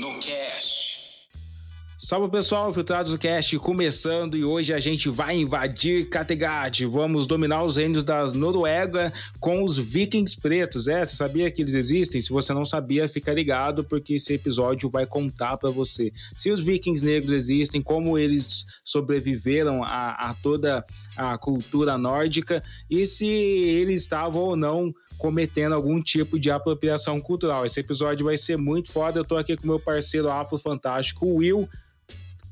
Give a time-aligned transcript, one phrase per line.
[0.00, 0.96] No Cast.
[1.96, 6.84] Salve pessoal, Filtrados do Cast começando e hoje a gente vai invadir Kattegat.
[6.84, 10.86] Vamos dominar os reinos das Noruega com os vikings pretos.
[10.86, 12.20] É, você sabia que eles existem?
[12.20, 16.60] Se você não sabia, fica ligado porque esse episódio vai contar para você se os
[16.60, 20.84] vikings negros existem, como eles sobreviveram a, a toda
[21.16, 27.64] a cultura nórdica e se eles estavam ou não cometendo algum tipo de apropriação cultural.
[27.64, 29.20] Esse episódio vai ser muito foda.
[29.20, 31.68] Eu tô aqui com meu parceiro Afro Fantástico, Will.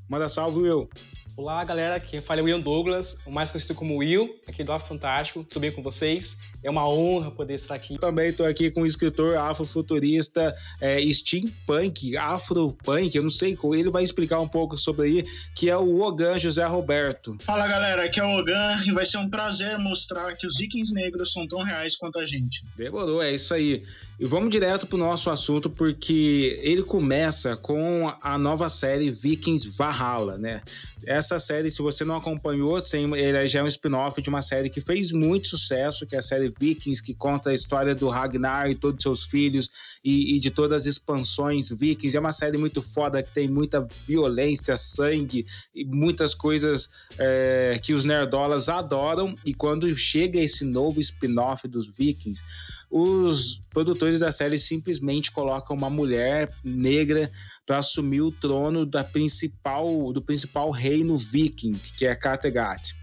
[0.09, 0.89] Manda salve, Will.
[1.37, 1.97] Olá, galera.
[1.97, 5.43] Aqui fala William Douglas, o mais conhecido como Will, aqui do Afro Fantástico.
[5.45, 6.54] Tudo bem com vocês?
[6.65, 7.99] É uma honra poder estar aqui.
[7.99, 14.03] Também estou aqui com o escritor afrofuturista é, steampunk, afropunk, eu não sei, ele vai
[14.03, 17.37] explicar um pouco sobre aí, que é o Ogan José Roberto.
[17.43, 20.95] Fala galera, aqui é o Ogan e vai ser um prazer mostrar que os vikings
[20.95, 22.65] negros são tão reais quanto a gente.
[22.77, 23.83] Demorou, é isso aí.
[24.19, 30.39] E vamos direto pro nosso assunto, porque ele começa com a nova série Vikings Valhalla,
[30.39, 30.63] né?
[31.05, 32.79] Essa série, se você não acompanhou,
[33.17, 36.23] ele já é um spin-off de uma série que fez muito sucesso, que é a
[36.23, 39.71] série Vikings, que conta a história do Ragnar e todos seus filhos
[40.05, 42.17] e, e, de todas as expansões Vikings.
[42.17, 45.45] É uma série muito foda, que tem muita violência, sangue
[45.75, 46.89] e muitas coisas
[47.19, 49.37] é, que os nerdolas adoram.
[49.45, 52.43] E quando chega esse novo spin-off dos Vikings,
[52.91, 57.31] os produtores da série simplesmente colocam uma mulher negra
[57.67, 62.95] para assumir o trono da principal, do principal reino viking, que é Kattegat.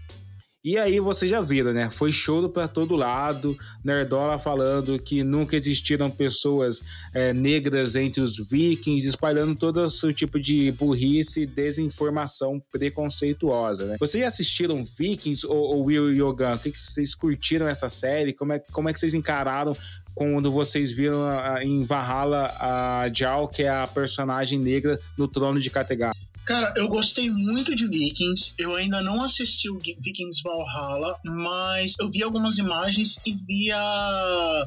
[0.64, 1.90] E aí vocês já viram, né?
[1.90, 3.58] Foi choro para todo lado.
[3.84, 10.38] Nerdola falando que nunca existiram pessoas é, negras entre os vikings, espalhando todo o tipo
[10.38, 13.96] de burrice e desinformação preconceituosa, né?
[13.98, 16.54] Vocês assistiram Vikings ou, ou Will Yogan?
[16.54, 18.32] O que, vocês curtiram essa série?
[18.32, 19.76] Como é, como é que vocês encararam
[20.14, 21.22] quando vocês viram
[21.60, 26.16] em Valhalla a Jal, que é a personagem negra no trono de Kattegat?
[26.44, 28.54] Cara, eu gostei muito de Vikings.
[28.58, 34.66] Eu ainda não assisti o Vikings Valhalla, mas eu vi algumas imagens e vi a,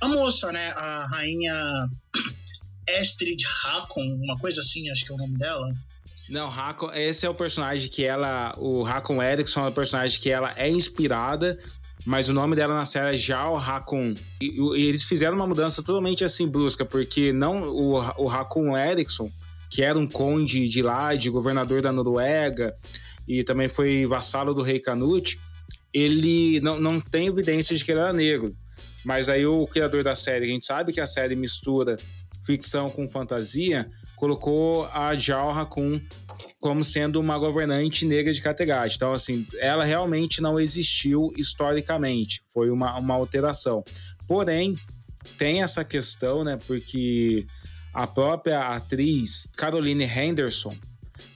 [0.00, 0.70] a moça, né?
[0.70, 1.88] A rainha
[2.88, 5.68] Estrid Hakon, uma coisa assim, acho que é o nome dela.
[6.28, 8.54] Não, Hakon, esse é o personagem que ela.
[8.58, 11.58] O Hakon Erickson é o personagem que ela é inspirada,
[12.04, 14.14] mas o nome dela na série é Jal Hakon.
[14.40, 19.30] E, e, eles fizeram uma mudança totalmente assim brusca, porque não o, o Hakon Erickson
[19.74, 22.72] que era um conde de lá, de governador da Noruega,
[23.26, 25.36] e também foi vassalo do rei Canute,
[25.92, 28.54] ele não, não tem evidência de que ele era negro.
[29.04, 31.96] Mas aí o criador da série, a gente sabe que a série mistura
[32.46, 36.00] ficção com fantasia, colocou a Jalra com
[36.60, 38.94] como sendo uma governante negra de Kattegat.
[38.94, 42.44] Então, assim, ela realmente não existiu historicamente.
[42.52, 43.82] Foi uma, uma alteração.
[44.28, 44.76] Porém,
[45.36, 46.56] tem essa questão, né?
[46.64, 47.44] Porque
[47.94, 50.74] a própria atriz Caroline Henderson,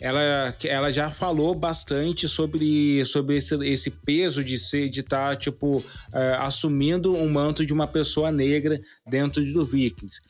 [0.01, 5.37] ela, ela já falou bastante sobre, sobre esse, esse peso de ser de estar tá,
[5.37, 5.83] tipo
[6.13, 10.21] é, assumindo um manto de uma pessoa negra dentro do Vikings.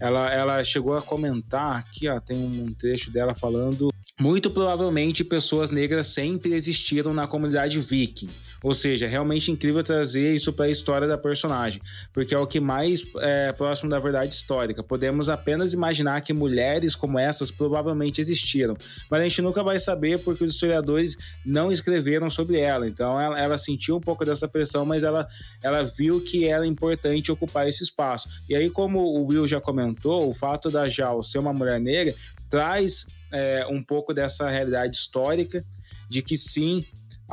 [0.00, 5.70] Ela, ela chegou a comentar aqui, ó, tem um trecho dela falando muito provavelmente pessoas
[5.70, 8.28] negras sempre existiram na comunidade viking.
[8.64, 11.82] Ou seja, realmente incrível trazer isso para a história da personagem,
[12.14, 14.82] porque é o que mais é próximo da verdade histórica.
[14.82, 18.74] Podemos apenas imaginar que mulheres como essas provavelmente existiram,
[19.10, 21.14] mas a gente nunca vai saber porque os historiadores
[21.44, 22.88] não escreveram sobre ela.
[22.88, 25.28] Então ela, ela sentiu um pouco dessa pressão, mas ela,
[25.62, 28.30] ela viu que era importante ocupar esse espaço.
[28.48, 32.14] E aí, como o Will já comentou, o fato da Jal ser uma mulher negra
[32.48, 35.62] traz é, um pouco dessa realidade histórica
[36.08, 36.84] de que sim,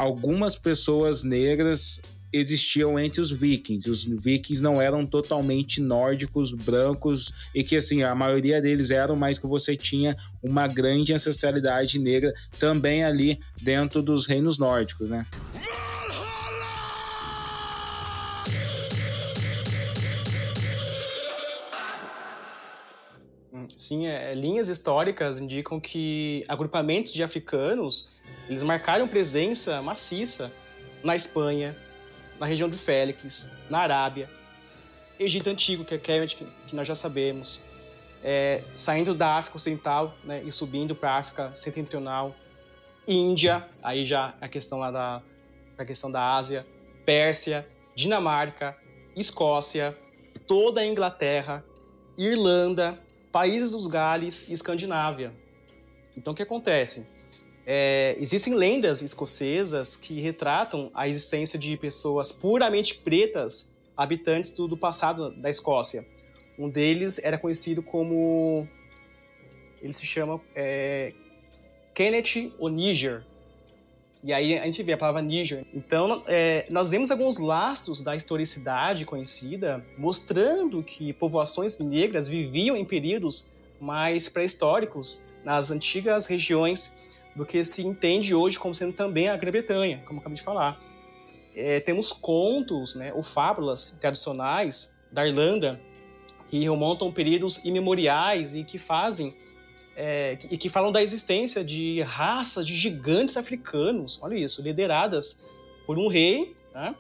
[0.01, 2.01] algumas pessoas negras
[2.33, 3.88] existiam entre os vikings.
[3.88, 9.38] Os vikings não eram totalmente nórdicos, brancos, e que assim, a maioria deles eram, mas
[9.38, 15.24] que você tinha uma grande ancestralidade negra também ali dentro dos reinos nórdicos, né?
[23.75, 28.12] Sim, é, linhas históricas indicam que agrupamentos de africanos
[28.48, 30.51] eles marcaram presença maciça
[31.04, 31.75] na Espanha,
[32.39, 34.30] na região do Félix, na Arábia,
[35.19, 37.66] Egito Antigo, que é que, que nós já sabemos,
[38.24, 42.36] é, saindo da África Ocidental né, e subindo para a África Setentrional,
[43.07, 45.22] Índia, aí já a questão lá da
[45.78, 46.66] a questão da Ásia,
[47.06, 48.78] Pérsia, Dinamarca,
[49.16, 49.98] Escócia,
[50.48, 51.63] toda a Inglaterra,
[52.18, 53.00] Irlanda,
[53.31, 55.33] países dos Gales e Escandinávia.
[56.16, 57.10] Então, o que acontece?
[57.73, 64.75] É, existem lendas escocesas que retratam a existência de pessoas puramente pretas, habitantes do, do
[64.75, 66.06] passado da Escócia.
[66.59, 68.68] Um deles era conhecido como.
[69.81, 71.13] Ele se chama é,
[71.94, 73.23] Kenneth Niger.
[74.21, 75.65] E aí a gente vê a palavra Níger.
[75.73, 82.83] Então, é, nós vemos alguns lastros da historicidade conhecida mostrando que povoações negras viviam em
[82.83, 87.00] períodos mais pré-históricos nas antigas regiões
[87.36, 90.80] do que se entende hoje como sendo também a Grã-Bretanha, como acabei de falar.
[91.56, 95.80] É, temos contos, né, ou fábulas tradicionais da Irlanda
[96.50, 99.36] que remontam períodos imemoriais e que fazem
[99.95, 105.45] é, e que falam da existência de raças de gigantes africanos, olha isso, lideradas
[105.86, 106.95] por um rei, né,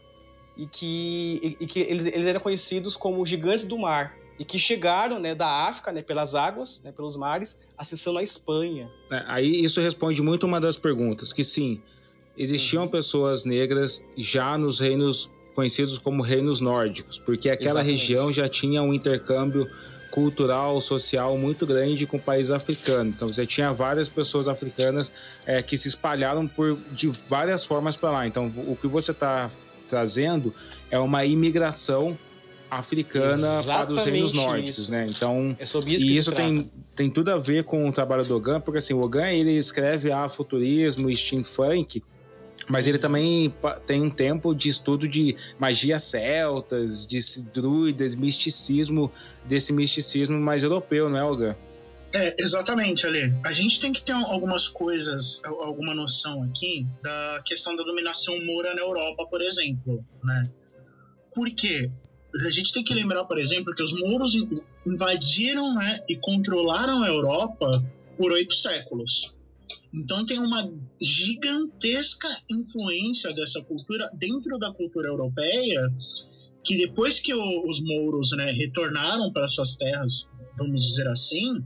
[0.57, 4.57] e que, e, e que eles, eles eram conhecidos como gigantes do mar, e que
[4.57, 8.89] chegaram né, da África, né, pelas águas, né, pelos mares, acessando a Espanha.
[9.11, 11.81] É, aí isso responde muito uma das perguntas, que sim,
[12.37, 12.89] existiam uhum.
[12.89, 17.99] pessoas negras já nos reinos conhecidos como reinos nórdicos, porque aquela Exatamente.
[17.99, 19.69] região já tinha um intercâmbio
[20.11, 23.15] cultural, social muito grande com países africanos.
[23.15, 25.11] Então você tinha várias pessoas africanas
[25.45, 28.27] é, que se espalharam por de várias formas para lá.
[28.27, 29.49] Então o que você está
[29.87, 30.53] trazendo
[30.89, 32.17] é uma imigração
[32.71, 34.91] africana Exatamente para os reinos nórdicos, isso.
[34.91, 35.05] né?
[35.09, 38.23] Então, é sobre isso e que isso tem, tem tudo a ver com o trabalho
[38.23, 42.01] do Ogan, porque assim, o Ogan ele escreve afrofuturismo, steampunk,
[42.69, 43.53] mas ele também
[43.85, 47.19] tem um tempo de estudo de magia celtas, de
[47.53, 49.11] druidas, misticismo,
[49.43, 51.55] desse misticismo mais europeu, não é, Ogan?
[52.13, 53.33] É, exatamente, Ale.
[53.43, 58.73] A gente tem que ter algumas coisas, alguma noção aqui da questão da dominação moura
[58.73, 60.43] na Europa, por exemplo, né?
[61.33, 61.89] Por quê?
[62.33, 64.35] A gente tem que lembrar, por exemplo, que os mouros
[64.87, 67.69] invadiram né, e controlaram a Europa
[68.17, 69.33] por oito séculos.
[69.93, 75.93] Então tem uma gigantesca influência dessa cultura dentro da cultura europeia,
[76.63, 81.61] que depois que o, os mouros né, retornaram para suas terras, vamos dizer assim,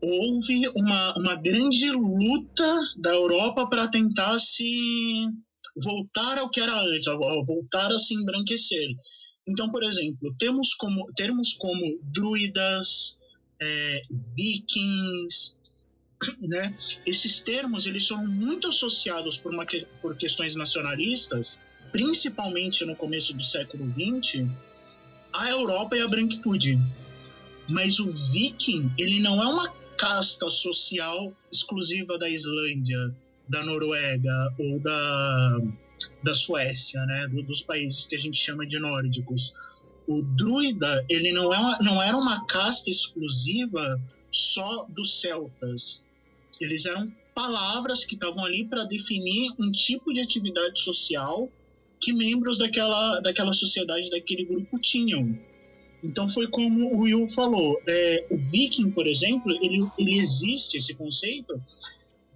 [0.00, 5.26] houve uma, uma grande luta da Europa para tentar se
[5.84, 7.06] voltar ao que era antes,
[7.46, 8.88] voltar a se embranquecer.
[9.48, 13.18] Então, por exemplo, temos como, termos como druidas,
[13.58, 14.02] é,
[14.36, 15.56] vikings,
[16.38, 16.74] né?
[17.06, 19.64] Esses termos eles são muito associados por, uma,
[20.02, 21.60] por questões nacionalistas,
[21.90, 24.46] principalmente no começo do século XX,
[25.32, 26.78] à Europa e à branquitude.
[27.66, 33.14] Mas o viking, ele não é uma casta social exclusiva da Islândia,
[33.48, 35.58] da Noruega ou da
[36.22, 39.90] da Suécia, né, dos países que a gente chama de nórdicos.
[40.06, 44.00] O druida, ele não, é uma, não era uma casta exclusiva
[44.30, 46.06] só dos celtas.
[46.60, 51.48] Eles eram palavras que estavam ali para definir um tipo de atividade social
[52.00, 55.38] que membros daquela, daquela sociedade, daquele grupo tinham.
[56.02, 60.94] Então foi como o Will falou, é, o viking, por exemplo, ele, ele existe, esse
[60.94, 61.60] conceito,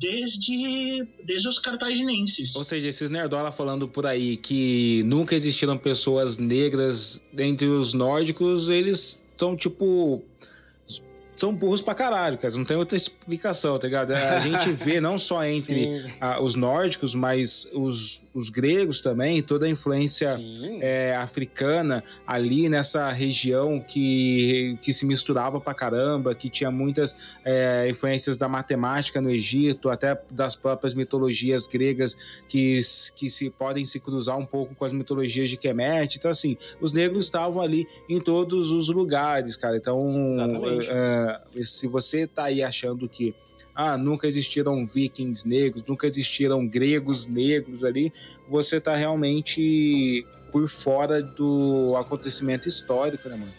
[0.02, 2.56] desde, desde os cartaginenses.
[2.56, 8.68] Ou seja, esses nerdola falando por aí que nunca existiram pessoas negras entre os nórdicos,
[8.68, 10.20] eles são tipo
[11.42, 12.54] são burros pra caralho, cara.
[12.54, 14.12] Não tem outra explicação, tá ligado?
[14.12, 19.66] A gente vê não só entre a, os nórdicos, mas os, os gregos também, toda
[19.66, 20.28] a influência
[20.80, 27.88] é, africana ali nessa região que, que se misturava pra caramba, que tinha muitas é,
[27.90, 32.78] influências da matemática no Egito, até das próprias mitologias gregas que,
[33.16, 36.18] que se podem se cruzar um pouco com as mitologias de Kemet.
[36.18, 39.76] Então, assim, os negros estavam ali em todos os lugares, cara.
[39.76, 40.30] Então,
[40.88, 41.31] é,
[41.62, 43.34] se você tá aí achando que
[43.74, 48.12] ah, nunca existiram vikings negros, nunca existiram gregos negros ali,
[48.48, 53.52] você tá realmente por fora do acontecimento histórico, né, mano?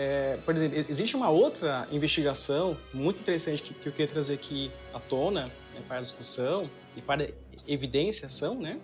[0.00, 4.70] É, por exemplo, existe uma outra investigação muito interessante que, que eu queria trazer aqui
[4.94, 7.28] à tona né, para a discussão e para
[7.66, 8.78] evidenciação, né?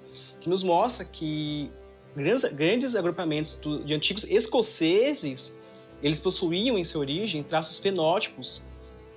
[0.44, 1.72] Que nos mostra que
[2.14, 5.58] grandes, grandes agrupamentos de antigos escoceses
[6.02, 8.68] eles possuíam em sua origem traços fenótipos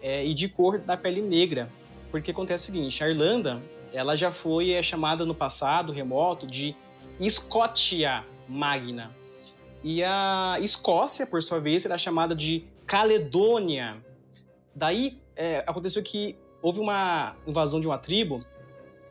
[0.02, 1.70] é, e de cor da pele negra.
[2.10, 6.74] Porque acontece o seguinte, a Irlanda ela já foi é, chamada no passado remoto de
[7.20, 9.14] Escócia Magna.
[9.84, 13.98] E a Escócia, por sua vez, era chamada de Caledônia.
[14.74, 18.46] Daí é, aconteceu que houve uma invasão de uma tribo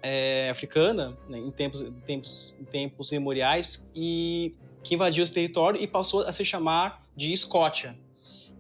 [0.07, 5.87] é, africana, né, em, tempos, tempos, em tempos memoriais, e que invadiu esse território e
[5.87, 7.99] passou a se chamar de Escócia.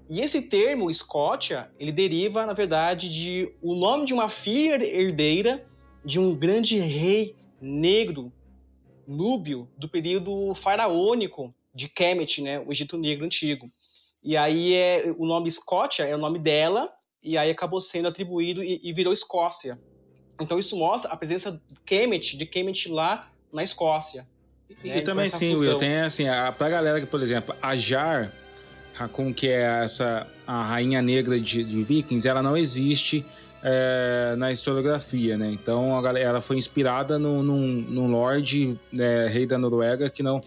[0.08, 5.64] E esse termo Escócia, ele deriva, na verdade, de o nome de uma filha herdeira
[6.04, 8.32] de um grande rei negro
[9.06, 13.70] núbio do período faraônico de Kemet, né, o Egito Negro antigo.
[14.22, 18.64] E aí é o nome Escócia é o nome dela e aí acabou sendo atribuído
[18.64, 19.80] e, e virou Escócia.
[20.40, 24.26] Então isso mostra a presença de Kemet, de Kemet lá na Escócia.
[24.68, 24.96] E, né?
[24.96, 28.32] e então, também sim, Will, tem assim, a, pra galera que, por exemplo, a Jar,
[28.98, 33.24] Hakun, que é essa a rainha negra de, de Vikings, ela não existe
[33.62, 35.50] é, na historiografia, né?
[35.50, 40.22] Então a galera, ela foi inspirada num, num, num lord né, rei da Noruega que
[40.22, 40.40] não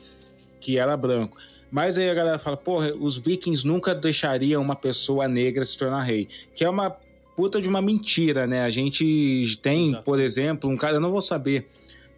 [0.60, 1.38] que era branco.
[1.72, 6.02] Mas aí a galera fala, porra, os vikings nunca deixariam uma pessoa negra se tornar
[6.02, 6.28] rei.
[6.54, 6.96] Que é uma
[7.40, 8.64] puta de uma mentira, né?
[8.64, 10.04] A gente tem, Exato.
[10.04, 11.66] por exemplo, um cara, eu não vou saber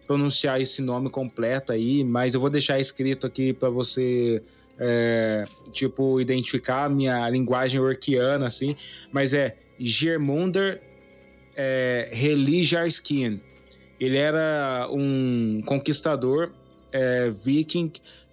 [0.04, 4.42] pronunciar esse nome completo aí, mas eu vou deixar escrito aqui para você,
[4.80, 8.74] é, tipo, identificar a minha linguagem orquiana, assim.
[9.12, 10.82] Mas é Germunder
[11.54, 13.40] é, Relijarskin.
[14.00, 16.52] Ele era um conquistador
[16.90, 17.92] é, viking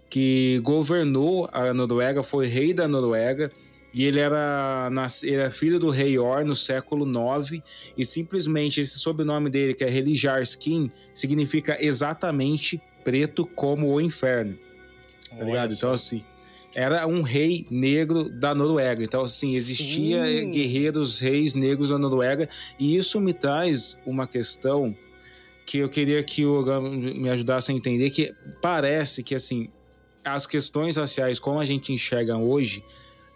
[0.10, 3.52] que governou a Noruega, foi rei da Noruega,
[3.94, 4.90] e ele era,
[5.26, 7.62] era filho do rei Or no século IX,
[7.98, 14.58] e simplesmente esse sobrenome dele, que é Relijarskin, significa exatamente preto como o inferno.
[15.38, 15.74] Tá ligado?
[15.74, 16.24] Então, assim,
[16.76, 19.04] era um rei negro da Noruega.
[19.04, 20.52] Então, assim, existia Sim.
[20.52, 22.48] guerreiros, reis negros da Noruega,
[22.80, 24.96] e isso me traz uma questão
[25.66, 29.70] que eu queria que o Ogan me ajudasse a entender, que parece que, assim,
[30.24, 32.84] as questões raciais, como a gente enxerga hoje,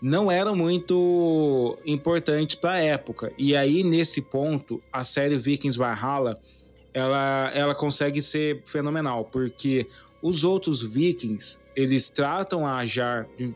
[0.03, 3.31] não eram muito importantes para a época.
[3.37, 6.37] E aí, nesse ponto, a série Vikings Valhalla,
[6.93, 9.87] ela, ela consegue ser fenomenal, porque
[10.21, 13.55] os outros Vikings, eles tratam a Ajar de,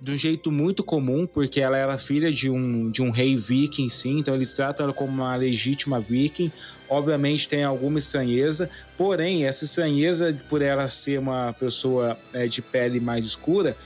[0.00, 3.90] de um jeito muito comum, porque ela era filha de um, de um rei viking,
[3.90, 6.50] sim, então eles tratam ela como uma legítima viking.
[6.88, 12.98] Obviamente tem alguma estranheza, porém, essa estranheza, por ela ser uma pessoa é, de pele
[12.98, 13.76] mais escura,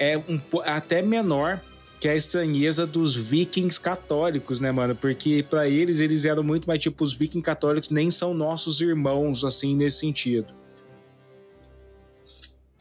[0.00, 1.60] é um, até menor
[2.00, 4.96] que a estranheza dos vikings católicos, né, mano?
[4.96, 9.44] Porque para eles, eles eram muito mais tipo, os vikings católicos nem são nossos irmãos,
[9.44, 10.54] assim, nesse sentido.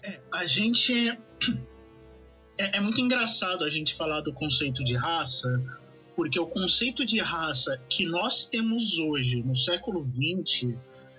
[0.02, 1.10] É, a gente
[2.58, 5.50] é, é muito engraçado a gente falar do conceito de raça,
[6.16, 10.74] porque o conceito de raça que nós temos hoje, no século XX,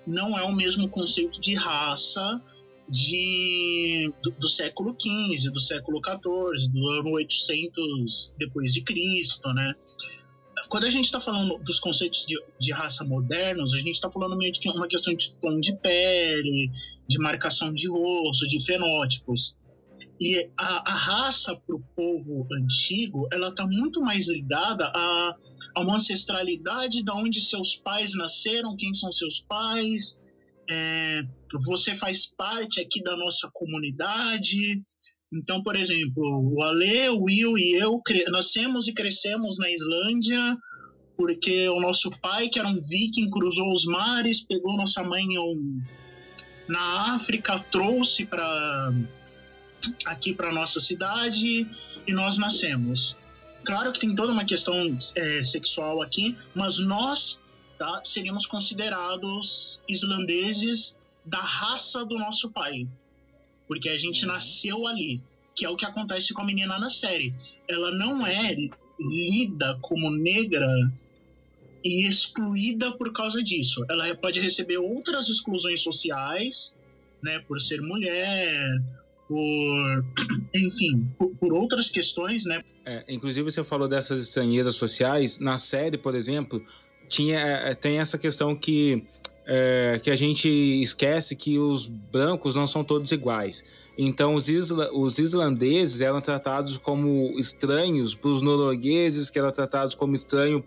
[0.07, 2.43] não é o mesmo conceito de raça
[2.91, 9.75] de, do, do, século XV, do século XIV, do ano 800 depois de Cristo, né?
[10.69, 14.37] Quando a gente está falando dos conceitos de, de raça modernos, a gente está falando
[14.37, 16.71] meio de uma questão de tom de pele,
[17.09, 19.57] de marcação de rosto, de fenótipos.
[20.21, 25.37] E a, a raça para o povo antigo, ela está muito mais ligada a,
[25.75, 30.21] a uma ancestralidade de onde seus pais nasceram, quem são seus pais,
[30.69, 31.23] é,
[31.67, 34.83] você faz parte aqui da nossa comunidade.
[35.33, 36.23] Então, por exemplo,
[36.55, 40.59] o Ale, o Will e eu nascemos e crescemos na Islândia
[41.21, 45.83] porque o nosso pai, que era um viking, cruzou os mares, pegou nossa mãe um,
[46.67, 48.91] na África, trouxe para
[50.07, 51.67] aqui para nossa cidade
[52.07, 53.19] e nós nascemos.
[53.63, 54.75] Claro que tem toda uma questão
[55.15, 57.39] é, sexual aqui, mas nós
[57.77, 60.99] tá, seríamos considerados islandeses
[61.31, 62.87] da raça do nosso pai,
[63.69, 64.33] porque a gente uhum.
[64.33, 65.23] nasceu ali,
[65.55, 67.33] que é o que acontece com a menina na série.
[67.69, 68.55] Ela não é
[68.99, 70.69] lida como negra
[71.85, 73.85] e excluída por causa disso.
[73.89, 76.77] Ela pode receber outras exclusões sociais,
[77.23, 78.83] né, por ser mulher,
[79.29, 80.05] por,
[80.55, 82.63] enfim, por, por, outras questões, né?
[82.85, 85.39] É, inclusive você falou dessas estranhezas sociais.
[85.39, 86.63] Na série, por exemplo,
[87.09, 89.05] tinha, é, tem essa questão que,
[89.53, 93.65] é, que a gente esquece que os brancos não são todos iguais.
[93.99, 99.97] Então, os, isla, os islandeses eram tratados como estranhos para os noruegueses, que eram tratados
[99.97, 100.63] como estranhos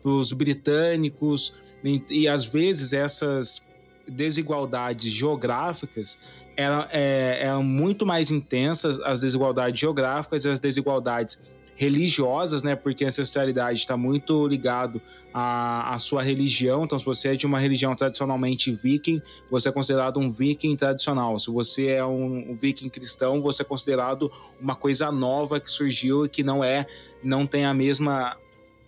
[0.00, 1.52] para os britânicos,
[1.82, 3.64] e, e às vezes essas
[4.06, 6.20] desigualdades geográficas
[6.56, 12.76] eram, é, eram muito mais intensas as desigualdades geográficas e as desigualdades religiosas, né?
[12.76, 15.00] Porque a ancestralidade está muito ligado
[15.32, 16.84] à, à sua religião.
[16.84, 21.38] Então, se você é de uma religião tradicionalmente viking, você é considerado um viking tradicional.
[21.38, 26.24] Se você é um, um viking cristão, você é considerado uma coisa nova que surgiu
[26.24, 26.86] e que não é,
[27.22, 28.36] não tem a mesma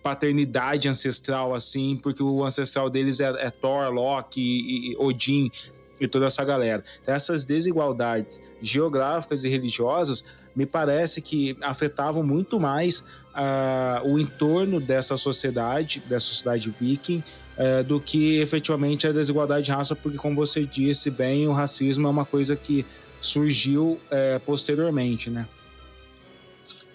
[0.01, 5.51] paternidade ancestral assim, porque o ancestral deles é, é Thor, Loki e, e Odin
[5.99, 6.83] e toda essa galera.
[7.01, 10.23] Então, essas desigualdades geográficas e religiosas
[10.57, 13.01] me parece que afetavam muito mais
[13.35, 17.23] uh, o entorno dessa sociedade, dessa sociedade viking,
[17.57, 22.07] uh, do que efetivamente a desigualdade de raça, porque, como você disse bem, o racismo
[22.07, 22.83] é uma coisa que
[23.21, 25.47] surgiu uh, posteriormente, né?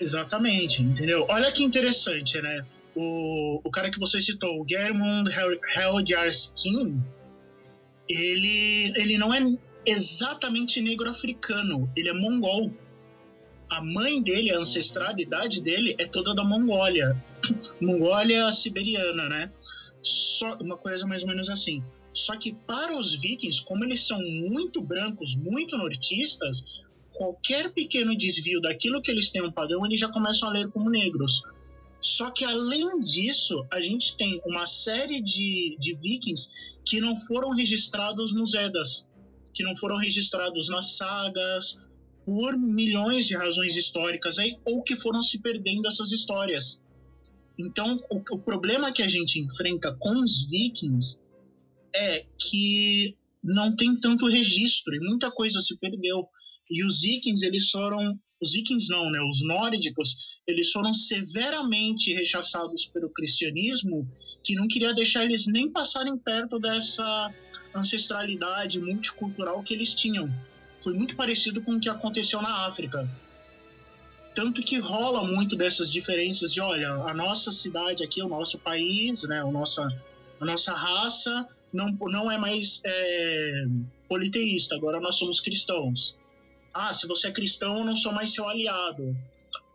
[0.00, 1.24] Exatamente, entendeu?
[1.28, 2.64] Olha que interessante, né?
[2.96, 5.30] O, o cara que você citou, o Germund
[5.76, 7.00] Heljarskin,
[8.08, 9.40] ele, ele não é
[9.86, 12.72] exatamente negro africano, ele é mongol.
[13.72, 17.16] A mãe dele, a ancestralidade dele é toda da Mongólia.
[17.80, 19.50] Mongólia siberiana, né?
[20.02, 21.82] Só uma coisa mais ou menos assim.
[22.12, 24.18] Só que para os vikings, como eles são
[24.50, 30.08] muito brancos, muito nortistas, qualquer pequeno desvio daquilo que eles têm um padrão, eles já
[30.08, 31.42] começam a ler como negros.
[31.98, 37.54] Só que além disso, a gente tem uma série de, de vikings que não foram
[37.54, 39.08] registrados nos Edas,
[39.54, 41.91] que não foram registrados nas sagas,
[42.24, 46.84] por milhões de razões históricas aí, ou que foram se perdendo essas histórias.
[47.58, 51.20] Então, o, o problema que a gente enfrenta com os vikings
[51.94, 56.26] é que não tem tanto registro e muita coisa se perdeu.
[56.70, 59.20] E os vikings, eles foram os vikings não, né?
[59.20, 64.08] Os nórdicos, eles foram severamente rechaçados pelo cristianismo,
[64.42, 67.32] que não queria deixar eles nem passarem perto dessa
[67.74, 70.28] ancestralidade multicultural que eles tinham.
[70.82, 73.08] Foi muito parecido com o que aconteceu na África.
[74.34, 79.24] Tanto que rola muito dessas diferenças de, olha, a nossa cidade aqui, o nosso país,
[79.24, 79.86] né, o nossa,
[80.40, 83.66] a nossa raça não, não é mais é,
[84.08, 86.18] politeísta, agora nós somos cristãos
[86.72, 89.16] ah, se você é cristão, eu não sou mais seu aliado.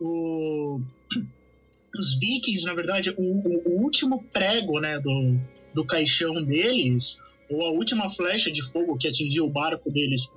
[0.00, 0.80] O,
[1.96, 5.38] os vikings, na verdade, o, o, último prego né, do,
[5.72, 10.32] do caixão deles, ou a última flecha de fogo que atingiu o barco deles,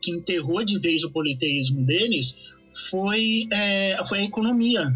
[0.00, 2.60] que enterrou de vez o politeísmo deles,
[2.90, 4.92] foi, é, foi a economia.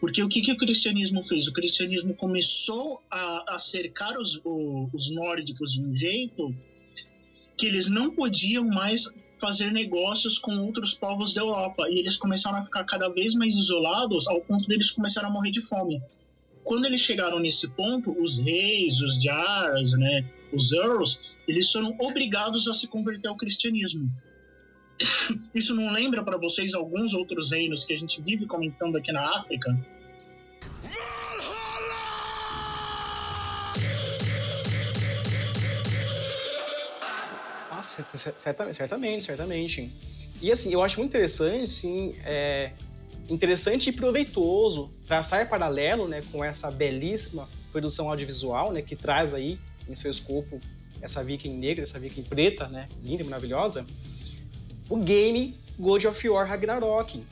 [0.00, 1.46] Porque o que, que o cristianismo fez?
[1.46, 4.40] O cristianismo começou a, a cercar os,
[4.92, 6.54] os nórdicos de um jeito
[7.56, 12.58] que eles não podiam mais fazer negócios com outros povos da Europa e eles começaram
[12.58, 16.02] a ficar cada vez mais isolados ao ponto deles de começaram a morrer de fome.
[16.64, 22.68] Quando eles chegaram nesse ponto, os reis, os jars, né, os earls, eles foram obrigados
[22.68, 24.10] a se converter ao cristianismo.
[25.54, 29.22] Isso não lembra para vocês alguns outros reinos que a gente vive comentando aqui na
[29.38, 29.76] África?
[37.82, 39.92] certamente, certamente, certamente.
[40.40, 42.70] E assim, eu acho muito interessante, sim, é
[43.28, 49.58] interessante e proveitoso traçar paralelo, né, com essa belíssima produção audiovisual, né, que traz aí
[49.88, 50.60] em seu escopo
[51.00, 53.84] essa viking negra, essa viking preta, né, linda maravilhosa,
[54.88, 57.22] o game God of War Ragnarok.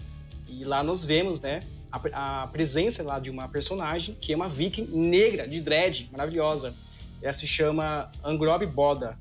[0.48, 1.60] E lá nós vemos, né,
[1.92, 6.74] a, a presença lá de uma personagem que é uma viking negra, de dread, maravilhosa.
[7.22, 9.16] Ela se chama Angrob Boda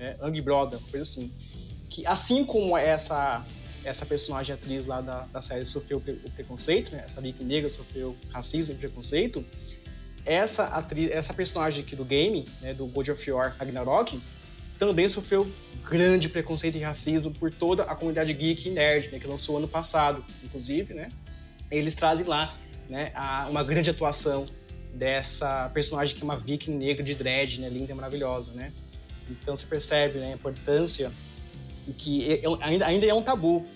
[0.00, 0.16] né?
[0.20, 1.30] Angbroda, coisa assim.
[1.88, 3.44] Que assim como essa
[3.82, 7.02] essa personagem atriz lá da, da série sofreu o preconceito, né?
[7.04, 9.44] Essa Vicky negra sofreu racismo e preconceito.
[10.30, 14.20] Essa atriz, essa personagem aqui do game, né, do God of War Ragnarok,
[14.78, 15.44] também sofreu
[15.88, 19.66] grande preconceito e racismo por toda a comunidade geek e nerd, né, que lançou ano
[19.66, 21.08] passado, inclusive, né?
[21.68, 22.54] Eles trazem lá,
[22.88, 24.46] né, a, uma grande atuação
[24.94, 28.70] dessa personagem que é uma viking negra de dread, né, linda e maravilhosa, né?
[29.28, 31.10] Então você percebe né, a importância
[31.98, 33.66] que é, é ainda, ainda é um tabu.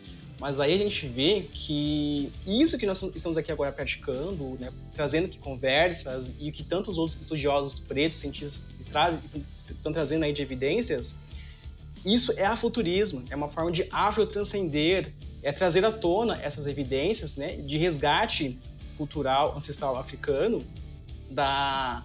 [0.44, 5.24] Mas aí a gente vê que isso que nós estamos aqui agora praticando, né, trazendo
[5.24, 8.68] aqui conversas e o que tantos outros estudiosos pretos, cientistas
[9.74, 11.20] estão trazendo aí de evidências,
[12.04, 15.11] isso é afuturismo, é uma forma de afrotranscender,
[15.42, 18.59] é trazer à tona essas evidências né, de resgate
[18.98, 20.62] cultural ancestral africano
[21.30, 22.04] da,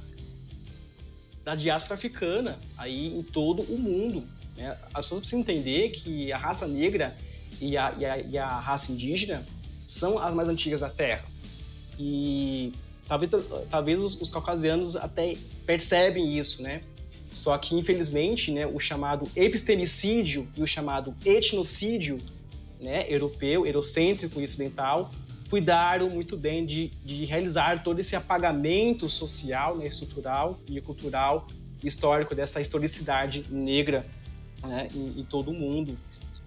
[1.43, 4.23] da diáspora africana aí em todo o mundo.
[4.55, 4.77] Né?
[4.93, 7.13] As pessoas precisam entender que a raça negra
[7.61, 9.45] e a, e a, e a raça indígena
[9.85, 11.25] são as mais antigas da Terra.
[11.99, 12.71] E
[13.07, 13.31] talvez,
[13.69, 15.35] talvez os, os, caucasianos até
[15.65, 16.81] percebem isso, né?
[17.31, 22.19] Só que, infelizmente, né, o chamado epistemicídio e o chamado etnocídio
[22.79, 25.11] né, europeu, eurocêntrico e ocidental
[25.49, 31.47] cuidaram muito bem de, de realizar todo esse apagamento social, né, estrutural e cultural
[31.83, 34.05] histórico dessa historicidade negra
[34.63, 35.97] né, em, em, todo o mundo.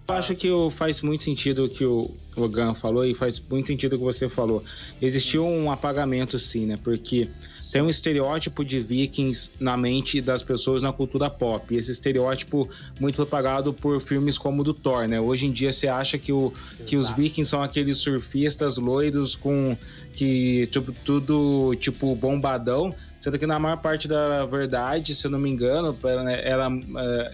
[0.05, 3.93] Eu acho que faz muito sentido o que o Logan falou e faz muito sentido
[3.93, 4.61] o que você falou.
[5.01, 6.77] Existiu um apagamento, sim, né?
[6.83, 7.27] Porque
[7.71, 11.73] tem um estereótipo de vikings na mente das pessoas na cultura pop.
[11.73, 15.21] E esse estereótipo muito propagado por filmes como o do Thor, né?
[15.21, 16.51] Hoje em dia você acha que, o,
[16.85, 19.77] que os vikings são aqueles surfistas loiros com
[20.11, 22.93] que tipo, tudo tipo bombadão.
[23.23, 25.97] Sendo que na maior parte da verdade, se eu não me engano,
[26.43, 26.81] era, uh,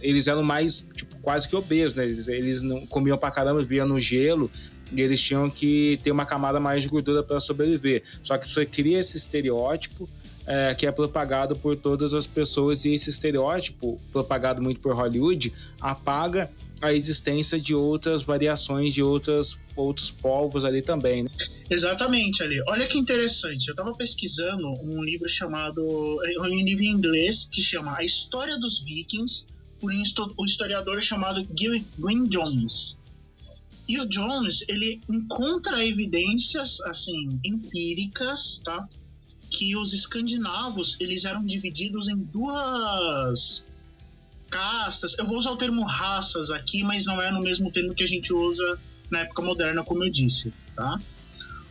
[0.03, 2.05] eles eram mais tipo, quase que obesos, né?
[2.05, 4.51] Eles, eles não comiam pra caramba, viviam no gelo
[4.91, 8.03] e eles tinham que ter uma camada mais de gordura para sobreviver.
[8.21, 10.07] Só que você cria esse estereótipo
[10.45, 15.51] é, que é propagado por todas as pessoas e esse estereótipo, propagado muito por Hollywood,
[15.81, 21.23] apaga a existência de outras variações de outras, outros povos ali também.
[21.23, 21.29] Né?
[21.69, 22.61] Exatamente, ali.
[22.67, 23.67] Olha que interessante.
[23.67, 25.81] Eu estava pesquisando um livro chamado.
[25.81, 29.47] um livro em inglês que chama A História dos Vikings,
[29.79, 31.47] por um historiador chamado
[31.97, 32.97] Gwyn Jones.
[33.87, 38.87] E o Jones, ele encontra evidências, assim, empíricas, tá?
[39.49, 43.65] Que os escandinavos, eles eram divididos em duas
[44.49, 45.17] castas.
[45.17, 48.07] Eu vou usar o termo raças aqui, mas não é no mesmo termo que a
[48.07, 50.97] gente usa na época moderna, como eu disse, tá?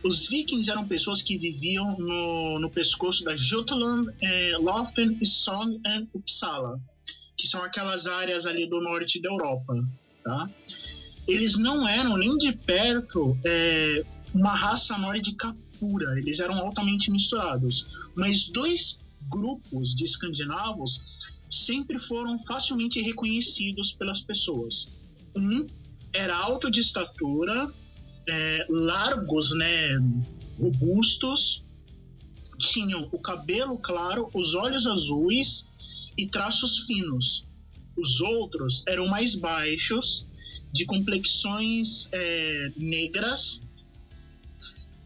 [0.03, 6.07] Os vikings eram pessoas que viviam no, no pescoço da Jutland, eh, Loften, Sogn e
[6.13, 6.79] Uppsala,
[7.37, 9.75] que são aquelas áreas ali do norte da Europa,
[10.23, 10.49] tá?
[11.27, 18.11] Eles não eram nem de perto eh, uma raça nórdica pura, eles eram altamente misturados.
[18.15, 24.89] Mas dois grupos de escandinavos sempre foram facilmente reconhecidos pelas pessoas.
[25.35, 25.65] Um
[26.13, 27.71] era alto de estatura,
[28.27, 29.97] é, largos, né,
[30.59, 31.63] robustos,
[32.57, 37.45] tinham o cabelo claro, os olhos azuis e traços finos.
[37.97, 40.27] Os outros eram mais baixos,
[40.71, 43.61] de complexões é, negras,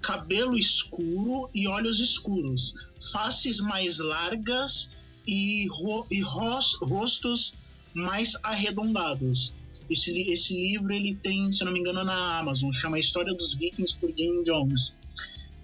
[0.01, 7.54] cabelo escuro e olhos escuros, faces mais largas e, ro e ros rostos
[7.94, 9.54] mais arredondados.
[9.90, 13.96] Esse, esse livro ele tem, se não me engano, na Amazon, chama História dos Vikings
[13.98, 14.98] por Game Jones.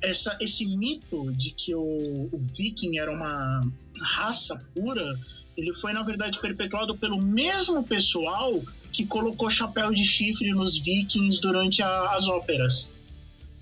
[0.02, 3.62] Essa, esse mito de que o, o viking era uma
[4.02, 5.20] raça pura,
[5.58, 8.52] ele foi na verdade perpetuado pelo mesmo pessoal
[8.94, 12.90] que colocou chapéu de chifre nos vikings durante a, as óperas.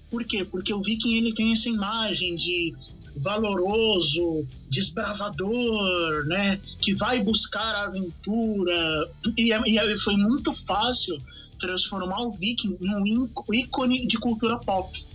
[0.09, 0.45] Por quê?
[0.45, 2.73] Porque o viking ele tem essa imagem de
[3.21, 6.59] valoroso, desbravador, né?
[6.79, 9.09] Que vai buscar a aventura.
[9.37, 11.17] E, é, e é, foi muito fácil
[11.59, 15.05] transformar o viking num ícone de cultura pop.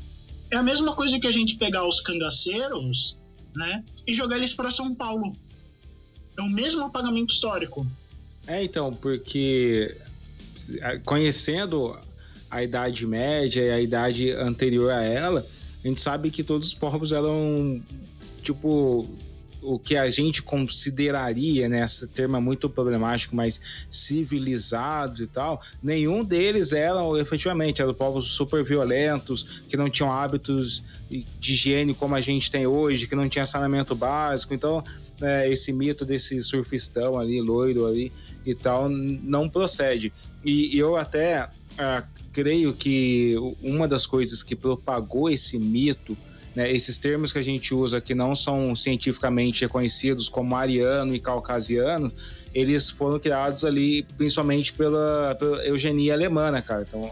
[0.50, 3.18] É a mesma coisa que a gente pegar os cangaceiros,
[3.54, 3.84] né?
[4.06, 5.34] E jogar eles para São Paulo.
[6.36, 7.86] É o mesmo apagamento histórico.
[8.46, 9.94] É, então, porque
[11.04, 11.96] conhecendo
[12.50, 15.44] a Idade Média e a idade anterior a ela,
[15.84, 17.82] a gente sabe que todos os povos eram,
[18.42, 19.08] tipo,
[19.62, 25.60] o que a gente consideraria, né, esse termo é muito problemático, mas civilizados e tal,
[25.80, 32.14] nenhum deles eram efetivamente, eram povos super violentos, que não tinham hábitos de higiene como
[32.14, 34.82] a gente tem hoje, que não tinha saneamento básico, então
[35.20, 38.12] é, esse mito desse surfistão ali, loiro ali
[38.44, 40.12] e tal, não procede.
[40.44, 46.16] E, eu até ah, creio que uma das coisas que propagou esse mito,
[46.54, 51.20] né, esses termos que a gente usa que não são cientificamente reconhecidos como ariano e
[51.20, 52.12] caucasiano,
[52.54, 56.84] eles foram criados ali principalmente pela, pela eugenia alemã, né, cara?
[56.86, 57.10] Então,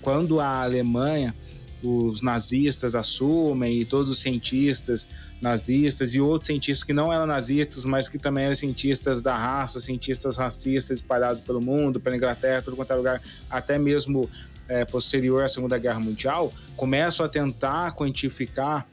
[0.00, 1.34] quando a Alemanha,
[1.82, 5.08] os nazistas assumem e todos os cientistas
[5.42, 9.80] nazistas e outros cientistas que não eram nazistas, mas que também eram cientistas da raça,
[9.80, 14.30] cientistas racistas espalhados pelo mundo, pela Inglaterra, todo quanto é lugar, até mesmo
[14.68, 18.86] é, posterior à Segunda Guerra Mundial, começam a tentar quantificar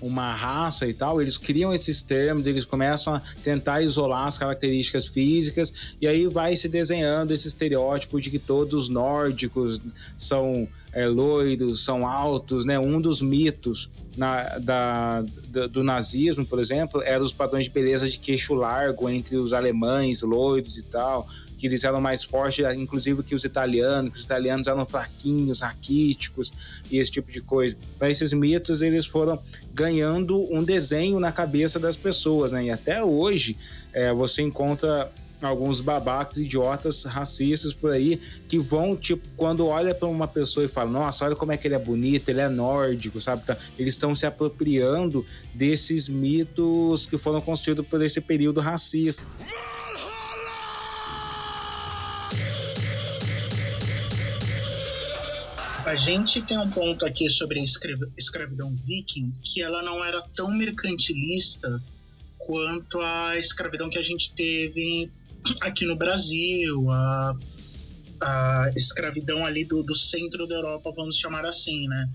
[0.00, 5.06] uma raça e tal, eles criam esses termos, eles começam a tentar isolar as características
[5.06, 9.80] físicas e aí vai se desenhando esse estereótipo de que todos os nórdicos
[10.16, 12.78] são é, loiros, são altos, né?
[12.78, 18.08] Um dos mitos na, da, do, do, nazismo, por exemplo, eram os padrões de beleza
[18.08, 23.22] de queixo largo entre os alemães, loiros e tal, que eles eram mais fortes, inclusive,
[23.22, 26.52] que os italianos, que os italianos eram fraquinhos, raquíticos
[26.90, 27.76] e esse tipo de coisa.
[27.96, 29.38] Então, esses mitos, eles foram
[29.74, 32.64] ganhando um desenho na cabeça das pessoas, né?
[32.64, 33.56] E até hoje,
[33.92, 40.08] é, você encontra alguns babacas, idiotas, racistas por aí, que vão, tipo, quando olha para
[40.08, 43.20] uma pessoa e fala, nossa, olha como é que ele é bonito, ele é nórdico,
[43.20, 43.42] sabe?
[43.44, 49.24] Então, eles estão se apropriando desses mitos que foram construídos por esse período racista.
[55.86, 57.64] A gente tem um ponto aqui sobre a
[58.18, 61.80] escravidão viking que ela não era tão mercantilista
[62.38, 65.08] quanto a escravidão que a gente teve
[65.60, 67.36] aqui no Brasil, a,
[68.20, 72.10] a escravidão ali do, do centro da Europa, vamos chamar assim, né?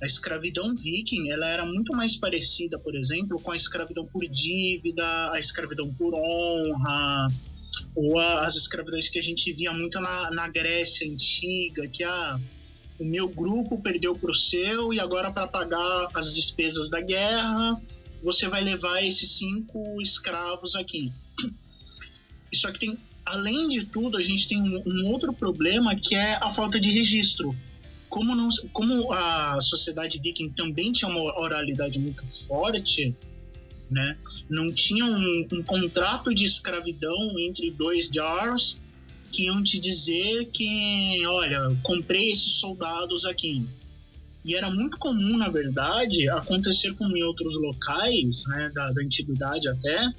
[0.00, 5.32] A escravidão viking, ela era muito mais parecida, por exemplo, com a escravidão por dívida,
[5.32, 7.26] a escravidão por honra,
[7.96, 12.40] ou as escravidões que a gente via muito na, na Grécia antiga, que a ah,
[13.02, 17.80] o meu grupo perdeu para o seu e agora para pagar as despesas da guerra
[18.22, 21.12] você vai levar esses cinco escravos aqui.
[22.54, 26.34] Só que tem, além de tudo, a gente tem um, um outro problema que é
[26.36, 27.54] a falta de registro.
[28.08, 33.16] Como, não, como a sociedade viking também tinha uma oralidade muito forte,
[33.90, 34.18] né?
[34.50, 38.81] não tinha um, um contrato de escravidão entre dois Jarls,
[39.32, 43.66] que iam te dizer que, olha, comprei esses soldados aqui.
[44.44, 49.68] E era muito comum, na verdade, acontecer como em outros locais, né, da, da antiguidade
[49.68, 50.12] até,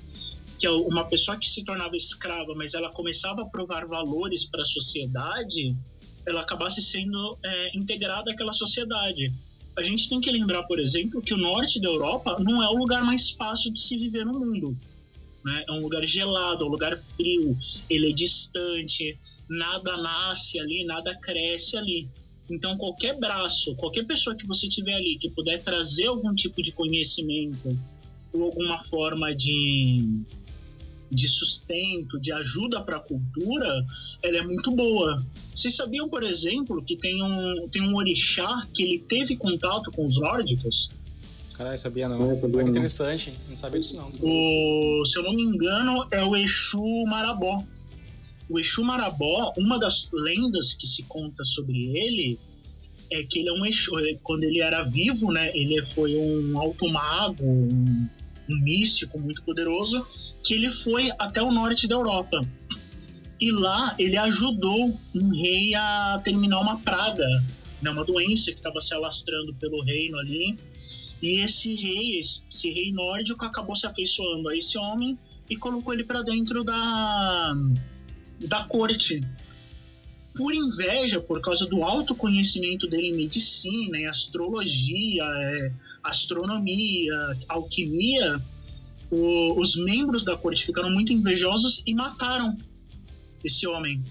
[0.57, 4.65] que uma pessoa que se tornava escrava, mas ela começava a provar valores para a
[4.65, 5.75] sociedade,
[6.25, 9.31] ela acabasse sendo é, integrada àquela sociedade.
[9.75, 12.77] A gente tem que lembrar, por exemplo, que o norte da Europa não é o
[12.77, 14.77] lugar mais fácil de se viver no mundo.
[15.43, 15.63] Né?
[15.67, 17.57] É um lugar gelado, é um lugar frio,
[17.89, 19.17] ele é distante,
[19.49, 22.09] nada nasce ali, nada cresce ali.
[22.49, 26.71] Então, qualquer braço, qualquer pessoa que você tiver ali que puder trazer algum tipo de
[26.73, 27.77] conhecimento
[28.33, 30.23] ou alguma forma de,
[31.09, 33.85] de sustento, de ajuda para a cultura,
[34.21, 35.25] ela é muito boa.
[35.55, 40.05] Vocês sabiam, por exemplo, que tem um, tem um orixá que ele teve contato com
[40.05, 40.89] os nórdicos?
[41.53, 42.31] Caralho, sabia não.
[42.31, 44.11] É, sabia interessante, não sabia disso não.
[44.21, 47.63] O, se eu não me engano, é o Exu Marabó.
[48.49, 52.39] O Exu Marabó, uma das lendas que se conta sobre ele
[53.11, 53.97] é que ele é um Exu.
[53.99, 58.07] É, quando ele era vivo, né, ele foi um alto mago, um,
[58.49, 60.05] um místico muito poderoso,
[60.43, 62.41] que ele foi até o norte da Europa.
[63.39, 67.27] E lá ele ajudou um rei a terminar uma praga,
[67.81, 70.57] né, uma doença que estava se alastrando pelo reino ali
[71.23, 75.17] e esse rei, esse rei nórdico, acabou se afeiçoando a esse homem
[75.49, 77.53] e colocou ele para dentro da,
[78.41, 79.21] da corte.
[80.35, 85.71] Por inveja, por causa do alto conhecimento dele em medicina, em astrologia, é,
[86.03, 87.15] astronomia,
[87.47, 88.41] alquimia,
[89.09, 92.57] o, os membros da corte ficaram muito invejosos e mataram
[93.41, 94.03] esse homem.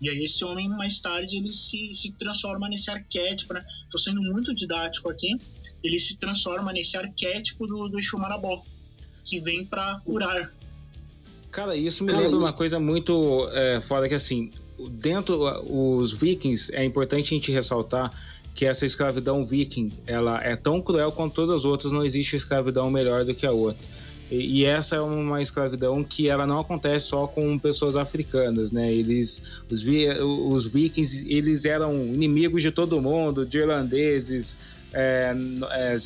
[0.00, 3.64] E aí esse homem mais tarde ele se, se transforma nesse arquétipo, né?
[3.90, 5.36] Tô sendo muito didático aqui.
[5.84, 8.62] Ele se transforma nesse arquétipo do, do Exu Marabó,
[9.24, 10.52] que vem para curar.
[11.50, 12.46] Cara, isso me Cara, lembra isso...
[12.46, 14.50] uma coisa muito é, fora que assim,
[14.88, 15.36] dentro
[15.68, 18.10] os vikings é importante a gente ressaltar
[18.54, 22.90] que essa escravidão viking, ela é tão cruel quanto todas as outras, não existe escravidão
[22.90, 23.86] melhor do que a outra.
[24.30, 28.92] E, essa é uma escravidão que ela não acontece só com pessoas africanas, né?
[28.92, 29.84] Eles, os,
[30.52, 34.56] os vikings, eles eram inimigos de todo mundo, de irlandeses,
[34.92, 35.34] é,
[35.72, 35.98] é,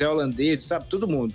[0.66, 0.86] sabe?
[0.88, 1.34] Todo mundo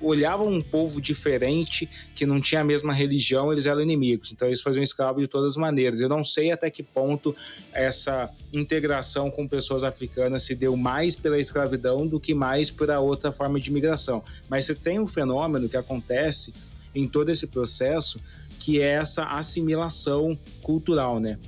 [0.00, 4.32] olhavam um povo diferente, que não tinha a mesma religião, eles eram inimigos.
[4.32, 6.00] Então eles faziam escravo de todas as maneiras.
[6.00, 7.34] Eu não sei até que ponto
[7.72, 13.00] essa integração com pessoas africanas se deu mais pela escravidão do que mais por a
[13.00, 14.22] outra forma de migração.
[14.48, 16.52] Mas você tem um fenômeno que acontece
[16.94, 18.20] em todo esse processo,
[18.58, 21.38] que é essa assimilação cultural, né?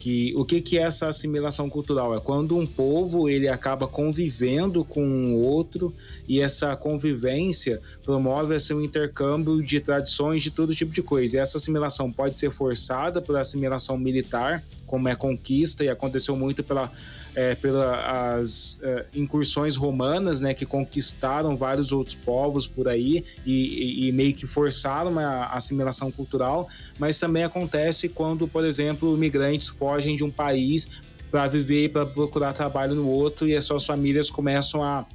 [0.00, 2.14] Que o que, que é essa assimilação cultural?
[2.14, 5.94] É quando um povo ele acaba convivendo com um outro
[6.26, 11.36] e essa convivência promove esse um intercâmbio de tradições de todo tipo de coisa.
[11.36, 16.64] E essa assimilação pode ser forçada por assimilação militar, como é conquista, e aconteceu muito
[16.64, 16.90] pela
[17.34, 24.08] é, pelas é, incursões romanas, né, que conquistaram vários outros povos por aí e, e,
[24.08, 30.16] e, meio que forçaram uma assimilação cultural, mas também acontece quando, por exemplo, migrantes fogem
[30.16, 34.28] de um país para viver e para procurar trabalho no outro e as suas famílias
[34.28, 35.06] começam a,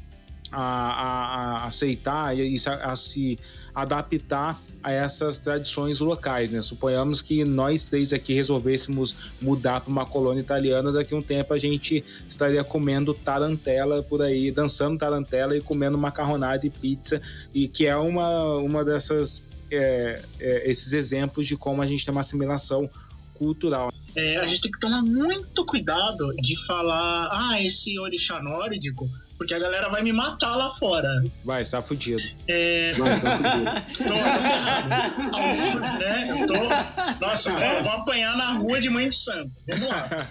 [0.51, 3.37] a, a, a aceitar e a, a se
[3.73, 6.61] adaptar a essas tradições locais, né?
[6.61, 11.53] Suponhamos que nós três aqui resolvêssemos mudar para uma colônia italiana, daqui a um tempo
[11.53, 17.21] a gente estaria comendo tarantela por aí, dançando tarantela e comendo macarronada e pizza,
[17.53, 22.11] e que é uma, uma dessas é, é, esses exemplos de como a gente tem
[22.11, 22.89] uma assimilação
[23.33, 23.91] cultural.
[24.15, 29.53] É, a gente tem que tomar muito cuidado de falar, ah, esse orixá nórdico porque
[29.53, 31.09] a galera vai me matar lá fora.
[31.43, 32.21] Vai, está fudido.
[32.47, 32.93] É...
[32.93, 33.65] Vai, tá fudido.
[33.97, 35.99] Tô, tô ferrado.
[35.99, 36.41] Né?
[36.41, 37.25] Eu tô.
[37.25, 39.51] Nossa, eu vou apanhar na rua de mãe de santo.
[39.67, 40.27] Vamos lá.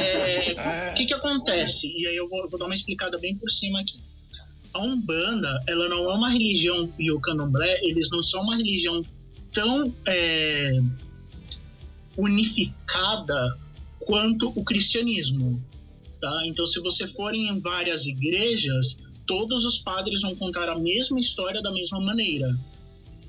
[0.00, 1.92] É, O que que acontece?
[1.96, 4.00] E aí eu vou, vou dar uma explicada bem por cima aqui.
[4.74, 9.02] A Umbanda, ela não é uma religião, e o Candomblé, eles não são uma religião
[9.52, 10.78] tão é,
[12.16, 13.58] unificada
[14.00, 15.62] quanto o cristianismo.
[16.20, 16.46] Tá?
[16.46, 21.62] Então, se você for em várias igrejas, todos os padres vão contar a mesma história
[21.62, 22.52] da mesma maneira.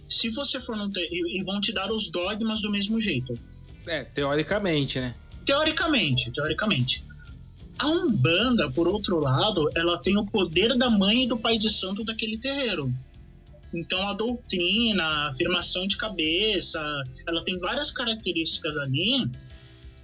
[0.08, 3.38] Se você for num e vão te dar os dogmas do mesmo jeito.
[3.86, 5.14] É, teoricamente, né?
[5.46, 7.06] Teoricamente, teoricamente.
[7.78, 11.70] A Umbanda, por outro lado, ela tem o poder da mãe e do pai de
[11.70, 12.92] santo daquele terreiro.
[13.74, 16.82] Então a doutrina, a afirmação de cabeça,
[17.28, 19.30] ela tem várias características ali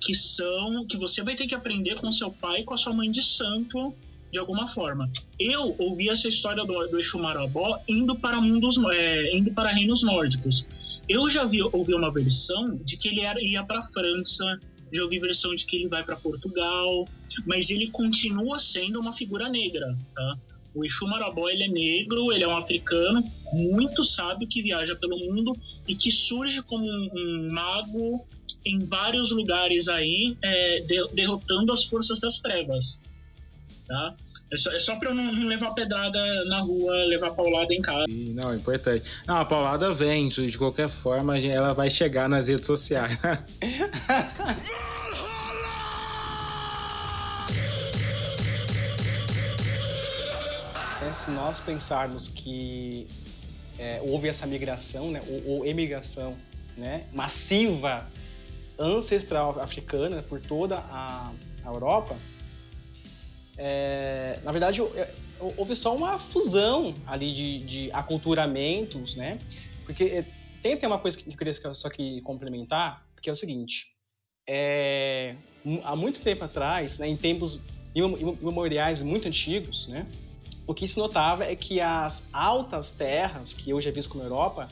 [0.05, 2.93] que são que você vai ter que aprender com seu pai e com a sua
[2.93, 3.91] mãe de santo
[4.31, 5.09] de alguma forma.
[5.39, 10.03] Eu ouvi essa história do, do Exu Marabó indo para mundos, é, indo para reinos
[10.03, 11.01] nórdicos.
[11.09, 14.59] Eu já vi, ouvi uma versão de que ele era, ia para a França,
[14.91, 17.07] já ouvi versão de que ele vai para Portugal,
[17.47, 20.37] mas ele continua sendo uma figura negra, tá?
[20.75, 25.17] O Exu Marabó ele é negro, ele é um africano muito sábio que viaja pelo
[25.17, 25.53] mundo
[25.87, 28.25] e que surge como um, um mago
[28.65, 33.01] em vários lugares aí, é, de- derrotando as forças das trevas.
[33.87, 34.15] Tá?
[34.51, 37.81] É só, é só pra eu não, não levar pedrada na rua, levar paulada em
[37.81, 38.05] casa.
[38.09, 39.09] E, não, é importante.
[39.27, 43.21] Não, a paulada vem, de qualquer forma, ela vai chegar nas redes sociais.
[51.15, 53.07] Se nós pensarmos que
[53.79, 56.35] é, houve essa migração, né, ou, ou emigração
[56.77, 58.05] né, massiva,
[58.77, 61.31] ancestral africana por toda a,
[61.63, 62.17] a Europa,
[63.57, 64.93] é, na verdade hou-
[65.55, 69.37] houve só uma fusão ali de, de aculturamentos, né?
[69.85, 70.25] Porque é,
[70.61, 73.95] tem, uma coisa que eu queria só que complementar, que é o seguinte,
[74.47, 75.35] é,
[75.85, 77.63] há muito tempo atrás, né, em tempos
[77.95, 80.05] imem- imem- imemoriais muito antigos, né,
[80.67, 84.67] o que se notava é que as altas terras, que hoje é visto como Europa,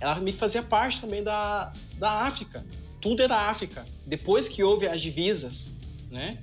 [0.00, 2.64] ela meio que fazia parte também da, da África.
[3.00, 3.84] Tudo era África.
[4.06, 5.76] Depois que houve as divisas,
[6.10, 6.38] né?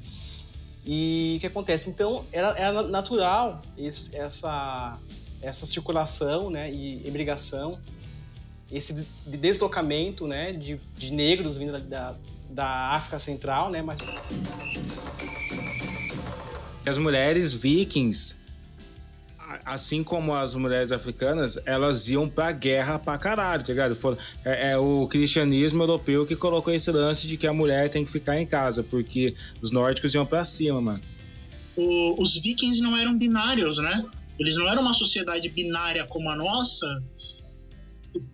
[0.85, 1.89] E o que acontece?
[1.89, 4.97] Então, era, era natural esse- essa,
[5.41, 7.79] essa circulação né, e emigração,
[8.71, 12.15] esse de- deslocamento né, de, de negros vindo da,
[12.49, 13.81] da, África Central, né?
[13.81, 14.01] Mas
[16.87, 18.37] As mulheres vikings,
[19.73, 23.95] assim como as mulheres africanas, elas iam pra guerra pra caralho, tá ligado?
[23.95, 28.03] Foram- É, é o cristianismo europeu que colocou esse lance de que a mulher tem
[28.05, 31.01] que ficar em casa, porque os nórdicos iam pra cima, mano.
[31.75, 34.05] O- os vikings não eram binários, né?
[34.39, 36.87] Eles não eram uma sociedade binária como a nossa,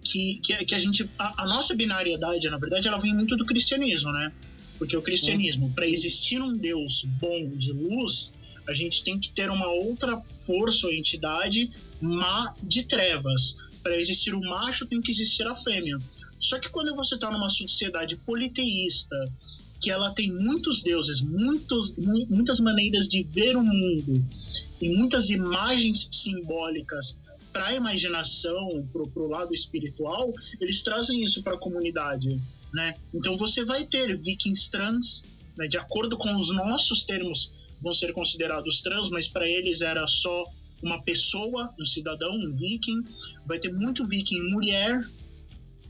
[0.04, 1.10] que, que, que a gente.
[1.18, 4.32] A, a nossa binariedade, na verdade, ela vem muito do cristianismo, né?
[4.78, 8.35] Porque o cristianismo, para existir um Deus bom de luz,
[8.68, 11.70] a gente tem que ter uma outra força ou entidade
[12.02, 13.58] má de trevas.
[13.84, 15.98] Para existir o macho, tem que existir a fêmea.
[16.40, 19.16] Só que quando você está numa sociedade politeísta,
[19.80, 24.26] que ela tem muitos deuses, muitos, mu- muitas maneiras de ver o mundo
[24.82, 27.20] e muitas imagens simbólicas
[27.54, 32.40] para a imaginação, para o lado espiritual, eles trazem isso para a comunidade.
[32.74, 32.96] Né?
[33.14, 35.24] Então você vai ter vikings trans,
[35.58, 35.68] né?
[35.68, 37.54] de acordo com os nossos termos,
[37.86, 40.44] vão ser considerados trans, mas para eles era só
[40.82, 43.04] uma pessoa, um cidadão, um viking.
[43.46, 45.00] Vai ter muito viking mulher,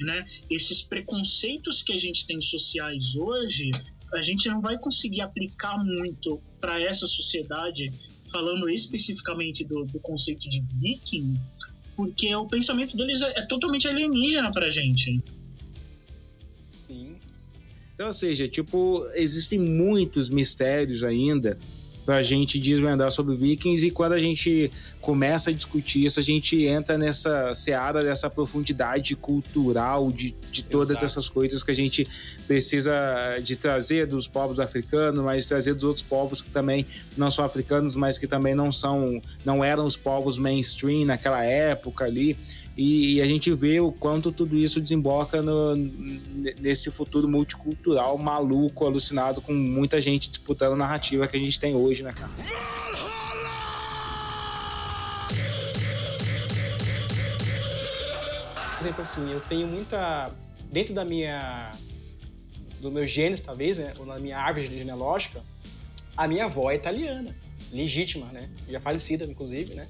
[0.01, 0.25] né?
[0.49, 3.71] Esses preconceitos que a gente tem sociais hoje,
[4.13, 7.89] a gente não vai conseguir aplicar muito para essa sociedade,
[8.29, 11.39] falando especificamente do, do conceito de viking,
[11.95, 15.21] porque o pensamento deles é, é totalmente alienígena pra gente.
[16.73, 17.15] sim,
[17.93, 21.58] Então, ou seja, tipo, existem muitos mistérios ainda
[22.05, 26.63] pra gente desvendar sobre vikings e quando a gente começa a discutir isso, a gente
[26.65, 31.05] entra nessa seara dessa profundidade cultural de, de todas Exato.
[31.05, 32.07] essas coisas que a gente
[32.47, 32.93] precisa
[33.43, 36.85] de trazer dos povos africanos, mas trazer dos outros povos que também
[37.17, 42.06] não são africanos, mas que também não são, não eram os povos mainstream naquela época
[42.06, 42.37] ali.
[42.78, 45.76] E, a gente vê o quanto tudo isso desemboca no-
[46.60, 51.73] nesse futuro multicultural maluco, alucinado, com muita gente disputando a narrativa que a gente tem
[51.73, 52.32] hoje, né, cara?
[58.73, 60.32] por exemplo, assim, eu tenho muita.
[60.71, 61.71] Dentro da minha.
[62.82, 63.94] do meu genes, talvez, né?
[63.98, 65.42] Ou na minha árvore genealógica,
[66.17, 67.34] a minha avó é italiana.
[67.71, 68.50] legítima, né?
[68.69, 69.88] Já falecida, inclusive, né?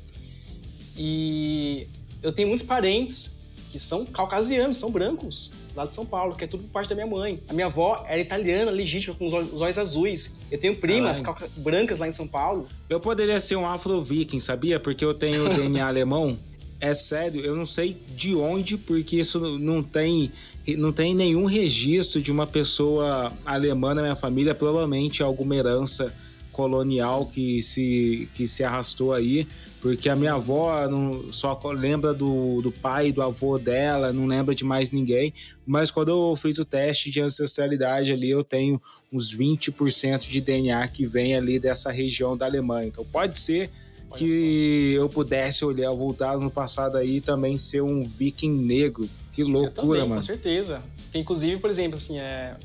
[0.98, 1.88] E
[2.26, 3.38] eu tenho muitos parentes
[3.71, 6.95] que são caucasianos, são brancos, lá de São Paulo, que é tudo por parte da
[6.95, 7.39] minha mãe.
[7.47, 10.39] A minha avó era italiana, legítima, com os olhos, os olhos azuis.
[10.49, 11.21] Eu tenho primas
[11.57, 12.67] brancas lá em São Paulo.
[12.89, 14.80] Eu poderia ser um afro-viking, sabia?
[14.80, 16.39] Porque eu tenho DNA alemão.
[16.80, 20.32] É sério, eu não sei de onde, porque isso não tem,
[20.78, 26.11] não tem nenhum registro de uma pessoa alemã na minha família, provavelmente alguma herança
[26.51, 29.45] colonial que se, que se arrastou aí.
[29.86, 34.56] Porque a minha avó não, só lembra do, do pai, do avô dela, não lembra
[34.56, 35.32] de mais ninguém.
[35.64, 38.82] Mas quando eu fiz o teste de ancestralidade ali, eu tenho
[39.14, 42.88] uns 20% de DNA que vem ali dessa região da Alemanha.
[42.88, 43.70] Então pode ser
[44.18, 49.08] que eu pudesse olhar, voltar no passado aí também ser um viking negro.
[49.32, 50.16] Que loucura, também, mano.
[50.16, 50.82] Com certeza.
[51.04, 52.56] Porque, inclusive, por exemplo, assim, é,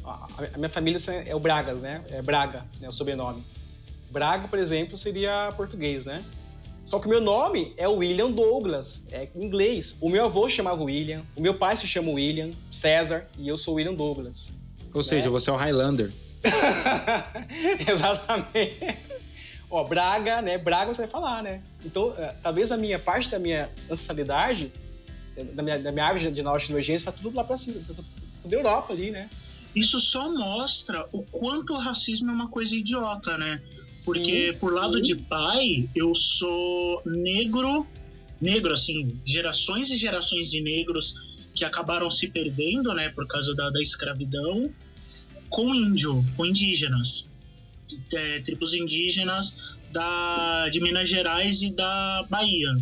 [0.55, 2.03] a minha família é o Bragas, né?
[2.13, 2.89] É Braga, né?
[2.89, 3.43] O sobrenome.
[4.11, 6.25] Braga, por exemplo, seria português, né?
[6.91, 9.99] Só que o meu nome é William Douglas, é inglês.
[10.03, 13.75] O meu avô chamava William, o meu pai se chama William César e eu sou
[13.75, 14.59] William Douglas.
[14.93, 15.03] Ou né?
[15.05, 16.11] seja, você é o Highlander.
[17.89, 18.99] Exatamente.
[19.71, 20.59] Ó, Braga, né?
[20.59, 21.63] Braga você vai falar, né?
[21.85, 24.73] Então, é, talvez a minha parte da minha ancestralidade,
[25.53, 28.05] da minha, da minha árvore de norte nojenta, está tudo lá pra cima, tá tudo
[28.47, 29.31] da Europa ali, né?
[29.77, 33.63] Isso só mostra o quanto o racismo é uma coisa idiota, né?
[34.05, 35.03] Porque sim, por lado sim.
[35.03, 37.87] de pai, eu sou negro,
[38.41, 41.15] negro assim, gerações e gerações de negros
[41.55, 44.73] que acabaram se perdendo, né, por causa da, da escravidão,
[45.49, 47.31] com índio, com indígenas,
[48.13, 52.77] é, tribos indígenas da, de Minas Gerais e da Bahia.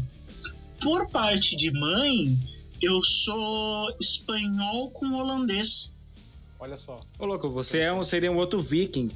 [0.80, 2.38] Por parte de mãe,
[2.80, 5.92] eu sou espanhol com holandês.
[6.60, 7.00] Olha só.
[7.18, 9.10] Ô, louco, você é um, seria um outro viking.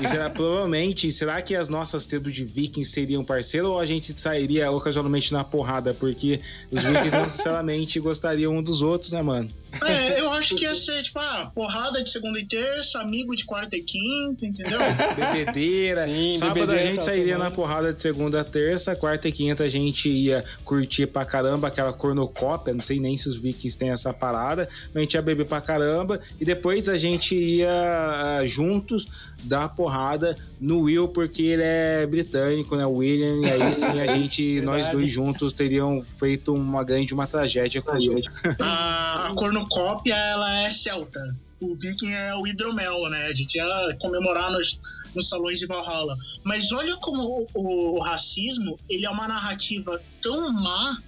[0.00, 4.12] E será, provavelmente, será que as nossas tribos de vikings seriam parceiros ou a gente
[4.18, 5.94] sairia ocasionalmente na porrada?
[5.94, 6.40] Porque
[6.70, 9.48] os vikings não necessariamente gostariam um dos outros, né, mano?
[9.82, 13.44] É, eu acho que ia ser, tipo, ah, porrada de segunda e terça, amigo de
[13.44, 14.78] quarta e quinta, entendeu?
[15.16, 16.06] Bebedeira.
[16.06, 19.64] Sim, Sábado bebedeira, a gente sairia na porrada de segunda a terça, quarta e quinta
[19.64, 23.90] a gente ia curtir pra caramba aquela cornucópia, não sei nem se os vikings têm
[23.90, 28.46] essa parada, mas a gente ia beber pra caramba e depois a gente ia uh,
[28.46, 29.08] juntos
[29.44, 32.86] dar porrada no Will, porque ele é britânico, né?
[32.86, 37.26] O William, e aí sim a gente, nós dois juntos, teriam feito uma grande uma
[37.26, 38.22] tragédia com ele.
[38.60, 39.63] A, a cornucópia,
[40.10, 41.20] ela é celta.
[41.60, 43.26] O viking é o hidromel, né?
[43.26, 44.78] A gente ia comemorar nos,
[45.14, 46.16] nos salões de Valhalla.
[46.42, 50.98] Mas olha como o, o racismo, ele é uma narrativa tão má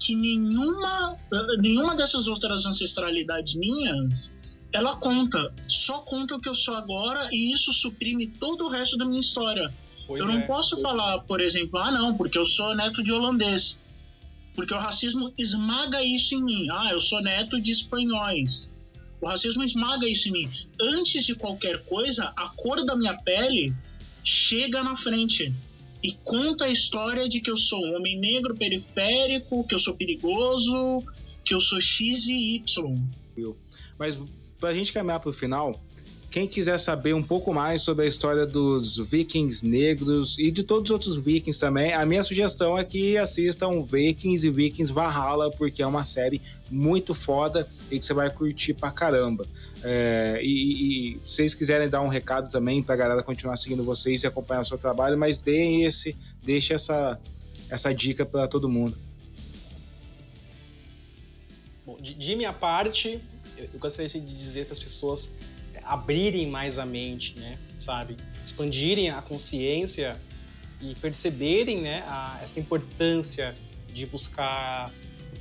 [0.00, 1.16] que nenhuma,
[1.60, 4.32] nenhuma dessas outras ancestralidades minhas
[4.72, 8.96] ela conta, só conta o que eu sou agora e isso suprime todo o resto
[8.96, 9.72] da minha história.
[10.06, 10.46] Pois eu não é.
[10.46, 13.81] posso falar, por exemplo, ah, não, porque eu sou neto de holandês.
[14.54, 16.68] Porque o racismo esmaga isso em mim.
[16.70, 18.72] Ah, eu sou neto de espanhóis.
[19.20, 20.50] O racismo esmaga isso em mim.
[20.80, 23.72] Antes de qualquer coisa, a cor da minha pele
[24.24, 25.52] chega na frente
[26.02, 29.94] e conta a história de que eu sou um homem negro periférico, que eu sou
[29.94, 31.04] perigoso,
[31.44, 33.00] que eu sou X e Y.
[33.98, 34.18] Mas
[34.58, 35.80] para a gente caminhar para o final,
[36.32, 40.84] quem quiser saber um pouco mais sobre a história dos vikings negros e de todos
[40.84, 45.82] os outros vikings também, a minha sugestão é que assistam Vikings e Vikings Valhalla, porque
[45.82, 49.44] é uma série muito foda e que você vai curtir pra caramba.
[49.84, 54.22] É, e, e, se vocês quiserem dar um recado também pra galera continuar seguindo vocês
[54.22, 57.20] e acompanhar o seu trabalho, mas dê esse, deixe essa,
[57.68, 58.96] essa dica para todo mundo.
[61.84, 63.20] Bom, de, de minha parte,
[63.58, 65.36] eu gostaria de dizer para as pessoas
[65.84, 68.16] abrirem mais a mente, né, sabe?
[68.44, 70.20] Expandirem a consciência
[70.80, 73.54] e perceberem, né, a, essa importância
[73.92, 74.92] de buscar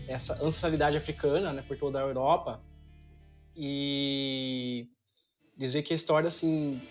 [0.07, 2.61] essa ancestralidade africana, né, por toda a Europa
[3.55, 4.87] e
[5.57, 6.81] dizer que a história, assim,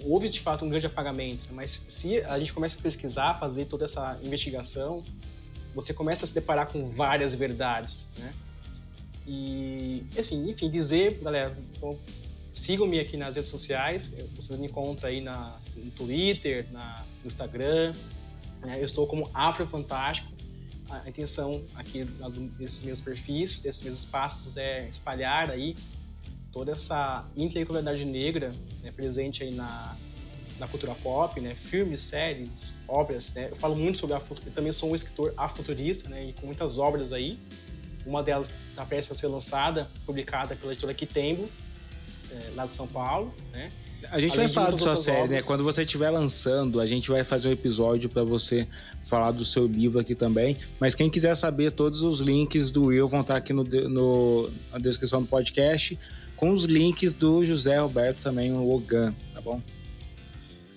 [0.00, 3.66] houve de fato um grande apagamento, né, mas se a gente começa a pesquisar, fazer
[3.66, 5.02] toda essa investigação,
[5.74, 8.34] você começa a se deparar com várias verdades, né?
[9.26, 11.56] E, enfim, enfim dizer, galera,
[12.52, 17.92] sigam-me aqui nas redes sociais, vocês me encontram aí na, no Twitter, na, no Instagram,
[18.60, 18.78] né?
[18.78, 20.32] eu estou como Afro Fantástico.
[20.88, 22.02] A intenção aqui
[22.58, 25.76] desses meus perfis, desses meus espaços é espalhar aí
[26.50, 29.96] toda essa intelectualidade negra né, presente aí na,
[30.58, 31.54] na cultura pop, né?
[31.54, 33.48] Filmes, séries, obras, né?
[33.50, 36.26] Eu falo muito sobre a eu também sou um escritor afuturista, né?
[36.26, 37.38] E com muitas obras aí.
[38.06, 41.48] Uma delas está prestes a ser lançada, publicada pela editora Kitembo.
[42.32, 43.68] É, lá de São Paulo, né?
[44.10, 45.24] A gente Além vai falar da sua série, né?
[45.24, 45.44] obras.
[45.46, 48.66] Quando você estiver lançando, a gente vai fazer um episódio para você
[49.02, 50.56] falar do seu livro aqui também.
[50.78, 54.48] Mas quem quiser saber, todos os links do Will vão estar aqui no, de- no-
[54.70, 55.98] na descrição do podcast,
[56.36, 59.60] com os links do José Roberto também, o Ogan, tá bom?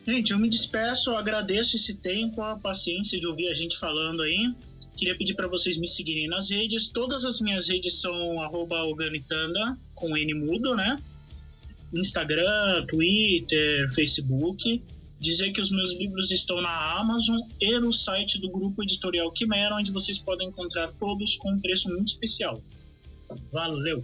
[0.08, 4.24] Gente, eu me despeço, eu agradeço esse tempo, a paciência de ouvir a gente falando
[4.24, 4.52] aí.
[4.97, 6.88] Queria pedir para vocês me seguirem nas redes.
[6.88, 10.97] Todas as minhas redes são arroba organitanda, com N mudo, né?
[11.94, 14.82] Instagram, Twitter, Facebook.
[15.20, 19.76] Dizer que os meus livros estão na Amazon e no site do grupo editorial Quimera,
[19.76, 22.62] onde vocês podem encontrar todos com um preço muito especial.
[23.52, 24.04] Valeu!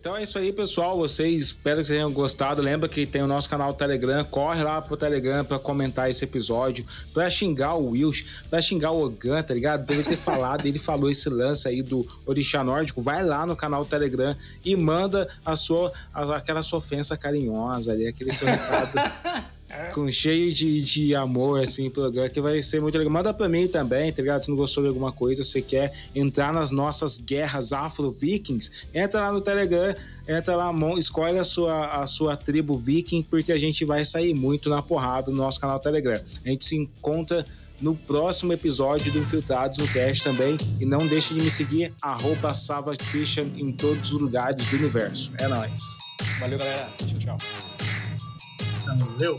[0.00, 0.96] Então é isso aí, pessoal.
[0.96, 2.62] Vocês espero que tenham gostado.
[2.62, 4.24] Lembra que tem o nosso canal Telegram.
[4.24, 9.04] Corre lá pro Telegram pra comentar esse episódio, pra xingar o Wills, pra xingar o
[9.04, 9.84] Ogan, tá ligado?
[9.84, 13.02] Pra ele ter falado, ele falou esse lance aí do Orixá Nórdico.
[13.02, 18.30] Vai lá no canal Telegram e manda a sua, aquela sua ofensa carinhosa ali, aquele
[18.30, 18.92] seu recado
[19.92, 23.12] com cheio de, de amor, assim, pro Ogan, que vai ser muito legal.
[23.12, 24.44] Manda pra mim também, tá ligado?
[24.44, 29.32] Se não gostou de alguma coisa, você quer entrar nas nossas guerras afro-vikings, entra lá
[29.32, 29.94] no Telegram,
[30.26, 34.70] entra lá, escolhe a sua, a sua tribo viking, porque a gente vai sair muito
[34.70, 36.20] na porrada no nosso canal Telegram.
[36.44, 37.44] A gente se encontra
[37.80, 40.56] no próximo episódio do Infiltrados no Cast também.
[40.80, 45.32] E não deixe de me seguir, arroba Savage Christian em todos os lugares do universo.
[45.38, 45.80] É nóis.
[46.40, 46.90] Valeu, galera.
[46.96, 48.07] Tchau, tchau.
[48.96, 49.36] Não leu?